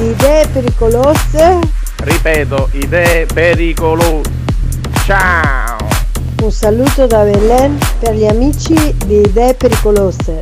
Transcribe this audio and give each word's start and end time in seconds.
Idee 0.00 0.46
pericolose. 0.48 1.58
Ripeto, 1.98 2.70
idee 2.72 3.26
pericolose. 3.26 4.30
Ciao! 5.04 5.76
Un 6.42 6.50
saluto 6.50 7.06
da 7.06 7.22
Belen 7.22 7.78
per 7.98 8.14
gli 8.14 8.24
amici 8.24 8.96
di 9.04 9.20
Idee 9.20 9.52
Pericolose. 9.52 10.40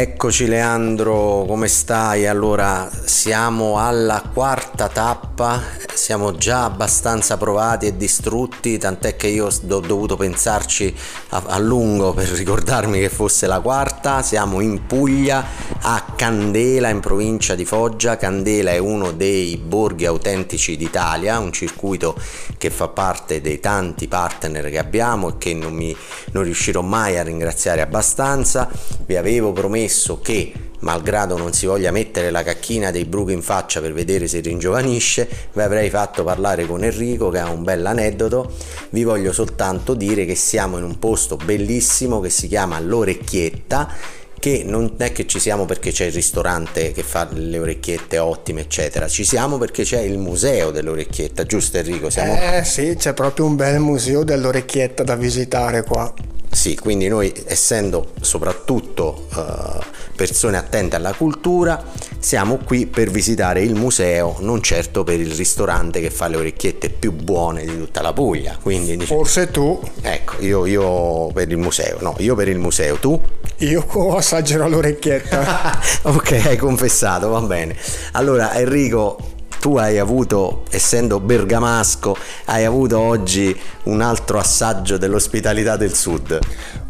Eccoci 0.00 0.46
Leandro, 0.46 1.44
come 1.44 1.66
stai? 1.66 2.28
Allora, 2.28 2.88
siamo 3.04 3.80
alla 3.80 4.22
quarta 4.32 4.86
tappa, 4.86 5.60
siamo 5.92 6.36
già 6.36 6.62
abbastanza 6.62 7.36
provati 7.36 7.86
e 7.86 7.96
distrutti, 7.96 8.78
tant'è 8.78 9.16
che 9.16 9.26
io 9.26 9.46
ho 9.46 9.80
dovuto 9.82 10.14
pensarci 10.14 10.94
a, 11.30 11.42
a, 11.46 11.58
lungo 11.58 12.12
per 12.12 12.28
ricordarmi 12.28 13.00
che 13.00 13.08
fosse 13.08 13.48
la 13.48 13.58
quarta. 13.58 14.22
Siamo 14.22 14.60
in 14.60 14.86
Puglia, 14.86 15.44
a 15.80 16.12
Candela, 16.14 16.90
in 16.90 17.00
provincia 17.00 17.56
di 17.56 17.64
Foggia. 17.64 18.16
Candela 18.16 18.70
è 18.70 18.78
uno 18.78 19.10
dei 19.10 19.56
borghi 19.56 20.06
autentici 20.06 20.76
d'Italia, 20.76 21.40
un 21.40 21.52
circuito 21.52 22.14
che 22.56 22.70
fa 22.70 22.86
parte 22.86 23.40
dei 23.40 23.58
tanti 23.58 24.06
partner 24.06 24.70
che 24.70 24.78
abbiamo 24.78 25.30
e 25.30 25.38
che 25.38 25.54
non, 25.54 25.72
mi, 25.72 25.94
non 26.30 26.44
riuscirò 26.44 26.82
mai 26.82 27.18
a 27.18 27.24
ringraziare 27.24 27.80
abbastanza. 27.80 28.70
Vi 29.04 29.16
avevo 29.16 29.50
promesso 29.50 29.86
promesso 29.88 30.20
che 30.20 30.52
malgrado 30.80 31.36
non 31.36 31.52
si 31.52 31.66
voglia 31.66 31.90
mettere 31.90 32.30
la 32.30 32.44
cacchina 32.44 32.90
dei 32.90 33.06
bruchi 33.06 33.32
in 33.32 33.42
faccia 33.42 33.80
per 33.80 33.92
vedere 33.92 34.28
se 34.28 34.40
ringiovanisce, 34.40 35.28
vi 35.52 35.62
avrei 35.62 35.88
fatto 35.90 36.22
parlare 36.22 36.66
con 36.66 36.84
Enrico 36.84 37.30
che 37.30 37.38
ha 37.38 37.48
un 37.48 37.64
bel 37.64 37.84
aneddoto. 37.84 38.52
Vi 38.90 39.02
voglio 39.02 39.32
soltanto 39.32 39.94
dire 39.94 40.24
che 40.26 40.34
siamo 40.34 40.76
in 40.76 40.84
un 40.84 40.98
posto 40.98 41.36
bellissimo 41.36 42.20
che 42.20 42.30
si 42.30 42.46
chiama 42.46 42.78
L'Orecchietta 42.78 44.16
che 44.38 44.62
non 44.64 44.94
è 44.98 45.10
che 45.10 45.26
ci 45.26 45.40
siamo 45.40 45.64
perché 45.64 45.90
c'è 45.90 46.04
il 46.04 46.12
ristorante 46.12 46.92
che 46.92 47.02
fa 47.02 47.26
le 47.32 47.58
orecchiette 47.58 48.18
ottime 48.18 48.60
eccetera 48.60 49.08
ci 49.08 49.24
siamo 49.24 49.58
perché 49.58 49.82
c'è 49.82 49.98
il 49.98 50.16
museo 50.16 50.70
dell'orecchietta 50.70 51.44
giusto 51.44 51.78
Enrico? 51.78 52.08
Siamo... 52.08 52.40
eh 52.40 52.62
sì 52.62 52.94
c'è 52.96 53.14
proprio 53.14 53.46
un 53.46 53.56
bel 53.56 53.80
museo 53.80 54.22
dell'orecchietta 54.22 55.02
da 55.02 55.16
visitare 55.16 55.82
qua 55.82 56.14
sì, 56.50 56.76
quindi 56.76 57.08
noi 57.08 57.32
essendo 57.46 58.12
soprattutto 58.20 59.28
uh, 59.34 59.84
persone 60.16 60.56
attente 60.56 60.96
alla 60.96 61.12
cultura, 61.12 61.82
siamo 62.18 62.56
qui 62.56 62.86
per 62.86 63.10
visitare 63.10 63.62
il 63.62 63.74
museo, 63.74 64.36
non 64.40 64.62
certo 64.62 65.04
per 65.04 65.20
il 65.20 65.32
ristorante 65.32 66.00
che 66.00 66.10
fa 66.10 66.26
le 66.26 66.36
orecchiette 66.36 66.88
più 66.90 67.12
buone 67.12 67.64
di 67.64 67.76
tutta 67.76 68.02
la 68.02 68.12
Puglia. 68.12 68.58
Quindi, 68.60 68.98
Forse 69.04 69.50
tu. 69.50 69.80
Ecco, 70.00 70.34
io, 70.40 70.66
io 70.66 71.26
per 71.32 71.50
il 71.50 71.58
museo, 71.58 71.98
no, 72.00 72.16
io 72.18 72.34
per 72.34 72.48
il 72.48 72.58
museo, 72.58 72.96
tu? 72.96 73.20
Io 73.58 74.16
assaggerò 74.16 74.68
l'orecchietta. 74.68 75.78
ok, 76.02 76.42
hai 76.46 76.56
confessato, 76.56 77.28
va 77.28 77.40
bene. 77.40 77.76
Allora, 78.12 78.54
Enrico, 78.54 79.36
tu 79.60 79.76
hai 79.76 79.98
avuto, 79.98 80.64
essendo 80.70 81.20
bergamasco, 81.20 82.16
hai 82.46 82.64
avuto 82.64 82.98
oggi 82.98 83.58
un 83.84 84.00
altro 84.00 84.38
assaggio 84.38 84.96
dell'ospitalità 84.96 85.76
del 85.76 85.94
sud. 85.94 86.38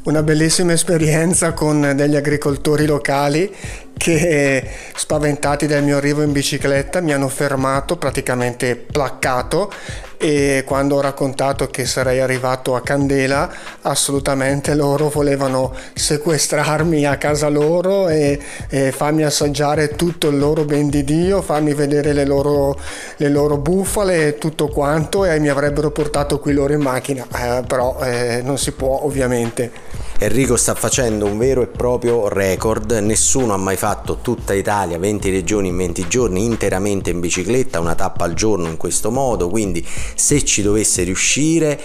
Una 0.08 0.22
bellissima 0.22 0.72
esperienza 0.72 1.52
con 1.52 1.92
degli 1.94 2.16
agricoltori 2.16 2.86
locali 2.86 3.54
che 3.94 4.64
spaventati 4.94 5.66
dal 5.66 5.82
mio 5.82 5.98
arrivo 5.98 6.22
in 6.22 6.32
bicicletta 6.32 7.02
mi 7.02 7.12
hanno 7.12 7.28
fermato, 7.28 7.98
praticamente 7.98 8.74
placcato 8.74 9.70
e 10.16 10.64
quando 10.66 10.96
ho 10.96 11.00
raccontato 11.02 11.66
che 11.66 11.84
sarei 11.84 12.20
arrivato 12.20 12.74
a 12.74 12.80
Candela 12.80 13.50
assolutamente 13.82 14.74
loro 14.74 15.10
volevano 15.10 15.74
sequestrarmi 15.92 17.04
a 17.04 17.18
casa 17.18 17.48
loro 17.48 18.08
e, 18.08 18.40
e 18.70 18.92
farmi 18.92 19.24
assaggiare 19.24 19.90
tutto 19.90 20.28
il 20.28 20.38
loro 20.38 20.64
ben 20.64 20.88
di 20.88 21.04
Dio, 21.04 21.42
farmi 21.42 21.74
vedere 21.74 22.14
le 22.14 22.24
loro, 22.24 22.80
le 23.16 23.28
loro 23.28 23.58
bufale 23.58 24.28
e 24.28 24.38
tutto 24.38 24.68
quanto 24.68 25.26
e 25.26 25.38
mi 25.38 25.50
avrebbero 25.50 25.90
portato 25.90 26.38
qui 26.38 26.54
loro 26.54 26.72
in 26.72 26.80
macchina, 26.80 27.26
eh, 27.30 27.62
però 27.66 27.98
eh, 28.00 28.40
non 28.42 28.56
si 28.56 28.72
può 28.72 29.00
ovviamente. 29.02 29.97
Enrico 30.20 30.56
sta 30.56 30.74
facendo 30.74 31.26
un 31.26 31.38
vero 31.38 31.62
e 31.62 31.68
proprio 31.68 32.26
record, 32.26 32.90
nessuno 32.90 33.54
ha 33.54 33.56
mai 33.56 33.76
fatto 33.76 34.18
tutta 34.20 34.52
Italia, 34.52 34.98
20 34.98 35.30
regioni 35.30 35.68
in 35.68 35.76
20 35.76 36.08
giorni 36.08 36.44
interamente 36.44 37.10
in 37.10 37.20
bicicletta, 37.20 37.78
una 37.78 37.94
tappa 37.94 38.24
al 38.24 38.34
giorno 38.34 38.66
in 38.66 38.76
questo 38.76 39.12
modo, 39.12 39.48
quindi 39.48 39.86
se 40.16 40.44
ci 40.44 40.62
dovesse 40.62 41.04
riuscire 41.04 41.80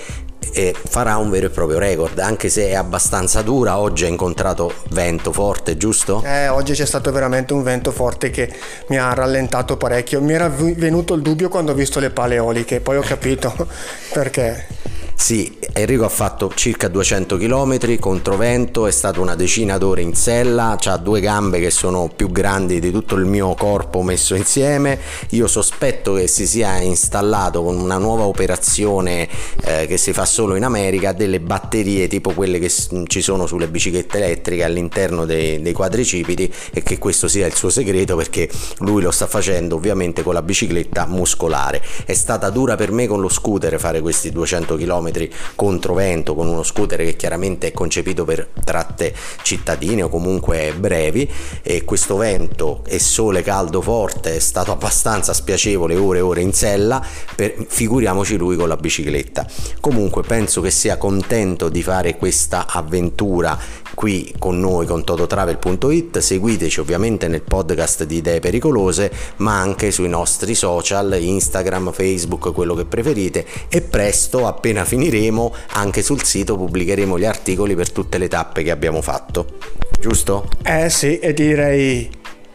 eh, 0.51 0.73
farà 0.83 1.17
un 1.17 1.29
vero 1.29 1.45
e 1.45 1.49
proprio 1.51 1.77
record, 1.77 2.17
anche 2.17 2.49
se 2.49 2.69
è 2.69 2.73
abbastanza 2.73 3.43
dura, 3.43 3.77
oggi 3.77 4.05
ha 4.05 4.07
incontrato 4.07 4.73
vento 4.89 5.31
forte, 5.31 5.77
giusto? 5.77 6.23
Eh, 6.25 6.47
oggi 6.47 6.73
c'è 6.73 6.87
stato 6.87 7.11
veramente 7.11 7.53
un 7.53 7.61
vento 7.61 7.91
forte 7.91 8.31
che 8.31 8.51
mi 8.87 8.97
ha 8.97 9.13
rallentato 9.13 9.77
parecchio, 9.77 10.19
mi 10.21 10.33
era 10.33 10.49
venuto 10.49 11.13
il 11.13 11.21
dubbio 11.21 11.49
quando 11.49 11.73
ho 11.73 11.75
visto 11.75 11.99
le 11.99 12.09
pale 12.09 12.33
eoliche, 12.33 12.79
poi 12.79 12.97
ho 12.97 13.03
capito 13.03 13.53
perché. 14.11 14.81
Sì, 15.23 15.57
Enrico 15.71 16.03
ha 16.03 16.09
fatto 16.09 16.51
circa 16.53 16.89
200 16.89 17.37
km 17.37 17.97
controvento, 17.97 18.87
è 18.87 18.91
stato 18.91 19.21
una 19.21 19.35
decina 19.35 19.77
d'ore 19.77 20.01
in 20.01 20.15
sella, 20.15 20.77
ha 20.77 20.97
due 20.97 21.21
gambe 21.21 21.61
che 21.61 21.71
sono 21.71 22.11
più 22.13 22.29
grandi 22.29 22.81
di 22.81 22.91
tutto 22.91 23.15
il 23.15 23.23
mio 23.23 23.53
corpo 23.53 24.01
messo 24.01 24.35
insieme. 24.35 24.99
Io 25.29 25.47
sospetto 25.47 26.15
che 26.15 26.27
si 26.27 26.45
sia 26.45 26.77
installato 26.79 27.63
con 27.63 27.77
una 27.77 27.97
nuova 27.97 28.23
operazione 28.23 29.29
eh, 29.63 29.87
che 29.87 29.95
si 29.95 30.11
fa 30.11 30.25
solo 30.25 30.55
in 30.55 30.65
America 30.65 31.13
delle 31.13 31.39
batterie 31.39 32.09
tipo 32.09 32.33
quelle 32.33 32.59
che 32.59 32.69
ci 33.07 33.21
sono 33.21 33.47
sulle 33.47 33.69
biciclette 33.69 34.17
elettriche 34.17 34.65
all'interno 34.65 35.23
dei, 35.23 35.61
dei 35.61 35.71
quadricipiti 35.71 36.53
e 36.73 36.83
che 36.83 36.97
questo 36.97 37.29
sia 37.29 37.47
il 37.47 37.55
suo 37.55 37.69
segreto 37.69 38.17
perché 38.17 38.49
lui 38.79 39.01
lo 39.01 39.11
sta 39.11 39.27
facendo 39.27 39.75
ovviamente 39.75 40.21
con 40.21 40.33
la 40.33 40.41
bicicletta 40.41 41.05
muscolare. 41.05 41.81
È 42.03 42.13
stata 42.13 42.49
dura 42.49 42.75
per 42.75 42.91
me 42.91 43.07
con 43.07 43.21
lo 43.21 43.29
scooter 43.29 43.79
fare 43.79 44.01
questi 44.01 44.29
200 44.29 44.75
km 44.75 45.11
km 45.13 45.27
controvento 45.55 46.35
con 46.35 46.47
uno 46.47 46.63
scooter 46.63 46.99
che 46.99 47.15
chiaramente 47.15 47.67
è 47.67 47.71
concepito 47.71 48.25
per 48.25 48.49
tratte 48.63 49.13
cittadine 49.41 50.03
o 50.03 50.09
comunque 50.09 50.73
brevi 50.75 51.29
e 51.61 51.83
questo 51.83 52.17
vento 52.17 52.83
e 52.87 52.99
sole 52.99 53.43
caldo 53.43 53.81
forte 53.81 54.35
è 54.35 54.39
stato 54.39 54.71
abbastanza 54.71 55.33
spiacevole 55.33 55.95
ore 55.95 56.19
e 56.19 56.21
ore 56.21 56.41
in 56.41 56.53
sella 56.53 57.05
per, 57.35 57.55
figuriamoci 57.67 58.37
lui 58.37 58.55
con 58.55 58.67
la 58.67 58.77
bicicletta. 58.77 59.45
Comunque 59.79 60.23
penso 60.23 60.61
che 60.61 60.71
sia 60.71 60.97
contento 60.97 61.69
di 61.69 61.83
fare 61.83 62.17
questa 62.17 62.65
avventura 62.67 63.57
qui 63.93 64.33
con 64.39 64.59
noi 64.59 64.85
con 64.85 65.03
tototravel.it 65.03 66.17
seguiteci 66.17 66.79
ovviamente 66.79 67.27
nel 67.27 67.41
podcast 67.41 68.05
di 68.05 68.17
idee 68.17 68.39
pericolose 68.39 69.11
ma 69.37 69.59
anche 69.59 69.91
sui 69.91 70.09
nostri 70.09 70.55
social 70.55 71.13
instagram 71.13 71.91
facebook 71.91 72.51
quello 72.53 72.73
che 72.73 72.85
preferite 72.85 73.45
e 73.69 73.81
presto 73.81 74.47
appena 74.47 74.83
finiremo 74.93 75.53
anche 75.73 76.03
sul 76.03 76.23
sito 76.23 76.55
pubblicheremo 76.55 77.17
gli 77.17 77.25
articoli 77.25 77.73
per 77.73 77.91
tutte 77.91 78.19
le 78.19 78.27
tappe 78.27 78.61
che 78.61 78.69
abbiamo 78.69 79.01
fatto 79.01 79.57
giusto? 79.99 80.47
eh 80.63 80.89
sì 80.89 81.17
e 81.17 81.33
direi 81.33 82.07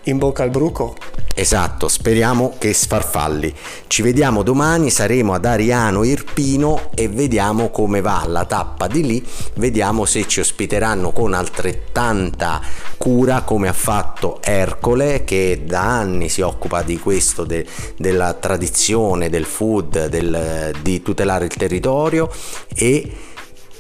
in 0.05 0.19
bocca 0.19 0.44
al 0.44 0.50
bruco 0.50 0.94
Esatto, 1.38 1.87
speriamo 1.87 2.56
che 2.58 2.75
sfarfalli. 2.75 3.55
Ci 3.87 4.02
vediamo 4.02 4.43
domani, 4.43 4.90
saremo 4.90 5.35
ad 5.35 5.44
Ariano 5.44 6.02
Irpino 6.02 6.90
e 6.96 7.06
vediamo 7.06 7.70
come 7.70 8.00
va 8.00 8.25
la 8.26 8.44
tappa 8.44 8.88
di 8.88 9.06
lì, 9.06 9.25
vediamo 9.55 10.05
se 10.05 10.26
ci 10.26 10.40
ospiteranno 10.40 11.12
con 11.12 11.35
altrettanta 11.35 12.61
cura 12.96 13.43
come 13.43 13.69
ha 13.69 13.73
fatto 13.73 14.40
Ercole 14.43 15.23
che 15.23 15.62
da 15.64 15.82
anni 15.82 16.29
si 16.29 16.40
occupa 16.40 16.82
di 16.82 16.99
questo, 16.99 17.44
de, 17.44 17.64
della 17.96 18.35
tradizione, 18.35 19.31
del 19.31 19.44
food, 19.44 20.08
del, 20.08 20.75
di 20.82 21.02
tutelare 21.02 21.44
il 21.44 21.55
territorio 21.55 22.29
e 22.75 23.12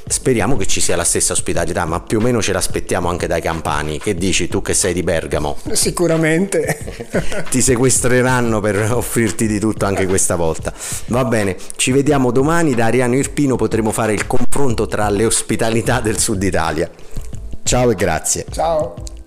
speriamo 0.08 0.56
che 0.56 0.66
ci 0.66 0.80
sia 0.80 0.96
la 0.96 1.04
stessa 1.04 1.32
ospitalità, 1.32 1.84
ma 1.84 2.00
più 2.00 2.18
o 2.18 2.20
meno 2.20 2.42
ce 2.42 2.52
l'aspettiamo 2.52 3.08
anche 3.08 3.26
dai 3.26 3.40
campani. 3.40 3.98
Che 3.98 4.14
dici 4.14 4.48
tu 4.48 4.62
che 4.62 4.74
sei 4.74 4.92
di 4.92 5.02
Bergamo? 5.02 5.56
Sicuramente. 5.72 7.06
Ti 7.48 7.60
sequestreranno 7.60 8.60
per 8.60 8.92
offrirti 8.92 9.46
di 9.46 9.58
tutto 9.58 9.86
anche 9.86 10.06
questa 10.06 10.36
volta. 10.36 10.72
Va 11.06 11.24
bene, 11.24 11.56
ci 11.76 11.92
vediamo 11.92 12.30
domani 12.30 12.74
da 12.74 12.86
Ariano 12.86 13.16
Irpino 13.16 13.56
potremo 13.56 13.92
fare 13.92 14.12
il 14.12 14.26
confronto 14.26 14.86
tra 14.86 15.08
le 15.08 15.24
ospitalità 15.24 16.00
del 16.00 16.18
sud 16.18 16.42
Italia. 16.42 16.90
Ciao 17.62 17.90
e 17.90 17.94
grazie. 17.94 18.46
Ciao. 18.50 19.17